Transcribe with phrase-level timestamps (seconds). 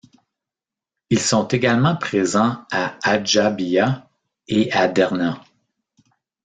[1.11, 4.09] Ils sont également présent à Ajdabiya
[4.47, 5.43] et à Derna.